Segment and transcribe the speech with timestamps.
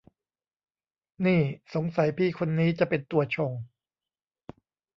[1.25, 1.41] นี่
[1.73, 3.51] สงสัยพี่คนนี้จะเป็นตัวชง